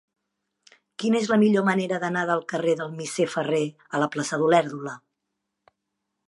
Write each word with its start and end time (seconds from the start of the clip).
Quina 1.01 1.19
és 1.19 1.27
la 1.31 1.37
millor 1.43 1.65
manera 1.67 1.99
d'anar 2.03 2.23
del 2.29 2.41
carrer 2.53 2.73
del 2.79 2.95
Misser 2.97 3.27
Ferrer 3.35 3.61
a 3.99 4.03
la 4.05 4.09
plaça 4.17 4.41
d'Olèrdola? 4.45 4.97